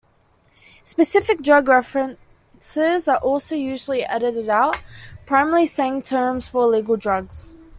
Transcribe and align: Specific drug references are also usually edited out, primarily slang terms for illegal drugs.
Specific 0.83 1.43
drug 1.43 1.67
references 1.67 3.07
are 3.07 3.17
also 3.17 3.53
usually 3.53 4.03
edited 4.03 4.49
out, 4.49 4.81
primarily 5.27 5.67
slang 5.67 6.01
terms 6.01 6.47
for 6.47 6.63
illegal 6.63 6.97
drugs. 6.97 7.53